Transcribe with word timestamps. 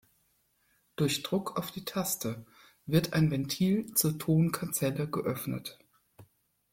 Durch 0.95 1.21
Druck 1.21 1.57
auf 1.59 1.69
die 1.69 1.85
Taste 1.85 2.43
wird 2.87 3.13
ein 3.13 3.29
Ventil 3.29 3.93
zur 3.93 4.17
Ton-Kanzelle 4.17 5.07
geöffnet. 5.07 5.77